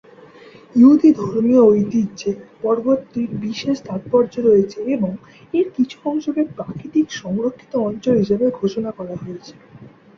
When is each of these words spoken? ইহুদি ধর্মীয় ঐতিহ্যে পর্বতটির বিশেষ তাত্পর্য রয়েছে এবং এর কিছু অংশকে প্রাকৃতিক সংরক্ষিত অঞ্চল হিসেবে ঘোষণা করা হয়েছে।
ইহুদি 0.75 1.09
ধর্মীয় 1.19 1.63
ঐতিহ্যে 1.69 2.31
পর্বতটির 2.61 3.29
বিশেষ 3.41 3.77
তাত্পর্য 3.87 4.33
রয়েছে 4.41 4.79
এবং 4.95 5.11
এর 5.53 5.67
কিছু 5.75 5.97
অংশকে 6.05 6.41
প্রাকৃতিক 6.55 7.07
সংরক্ষিত 7.21 7.73
অঞ্চল 7.87 8.15
হিসেবে 8.21 8.45
ঘোষণা 8.59 8.91
করা 8.97 9.15
হয়েছে। 9.21 9.53